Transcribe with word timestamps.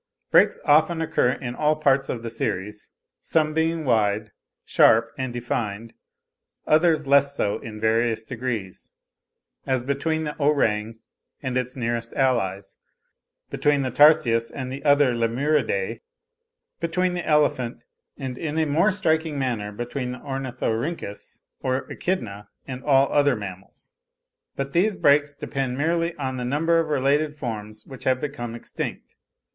Breaks 0.31 0.57
often 0.65 0.99
occur 0.99 1.31
in 1.31 1.53
all 1.53 1.75
parts 1.75 2.09
of 2.09 2.23
the 2.23 2.31
series, 2.31 2.89
some 3.21 3.53
being 3.53 3.85
wide, 3.85 4.31
sharp 4.65 5.11
and 5.15 5.31
defined, 5.31 5.93
others 6.65 7.05
less 7.05 7.35
so 7.35 7.59
in 7.59 7.79
various 7.79 8.23
degrees; 8.23 8.93
as 9.67 9.83
between 9.83 10.23
the 10.23 10.35
orang 10.37 10.95
and 11.43 11.55
its 11.55 11.75
nearest 11.75 12.13
allies—between 12.13 13.83
the 13.83 13.91
Tarsius 13.91 14.49
and 14.49 14.71
the 14.71 14.83
other 14.83 15.13
Lemuridae—between 15.13 17.13
the 17.13 17.27
elephant, 17.27 17.85
and 18.17 18.39
in 18.39 18.57
a 18.57 18.65
more 18.65 18.91
striking 18.91 19.37
manner 19.37 19.71
between 19.71 20.13
the 20.13 20.17
Ornithorhynchus 20.17 21.41
or 21.59 21.85
Echidna, 21.91 22.49
and 22.67 22.83
all 22.83 23.13
other 23.13 23.35
mammals. 23.35 23.93
But 24.55 24.73
these 24.73 24.97
breaks 24.97 25.35
depend 25.35 25.77
merely 25.77 26.15
on 26.15 26.37
the 26.37 26.43
number 26.45 26.79
of 26.79 26.87
related 26.87 27.35
forms 27.35 27.85
which 27.85 28.05
have 28.05 28.19
become 28.19 28.55
extinct. 28.55 29.13